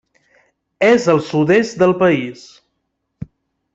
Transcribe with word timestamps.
És 0.87 1.05
al 1.13 1.21
sud-est 1.27 1.77
del 1.83 1.95
país. 2.03 2.47